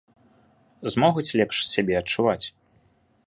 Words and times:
Змогуць 0.95 1.35
лепш 1.41 1.55
сябе 1.73 1.93
адчуваць? 2.01 2.43